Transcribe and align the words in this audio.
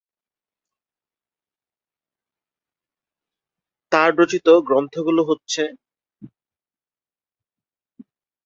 তার 3.91 4.11
রচিত 4.19 4.47
গ্রন্থগুলো 4.67 5.21
হচ্ছে, 5.29 5.63